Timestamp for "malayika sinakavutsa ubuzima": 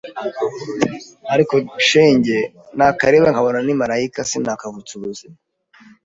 3.81-5.37